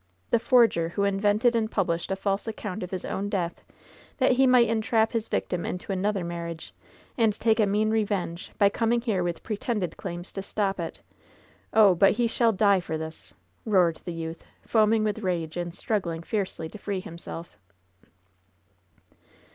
[0.31, 3.63] The forger, who invented and published a false account of his own death
[4.17, 6.73] that he might entrap his victim into another marriage,
[7.19, 11.01] and take a mean revenge by coming here with pretended claims to stop it!
[11.71, 11.93] Oh!
[11.93, 15.03] but he shall 88 LOVE'S BITTEREST CUP die for this I'* roared the youth, foaming
[15.03, 17.59] with rage and struggling fiercely to free himself.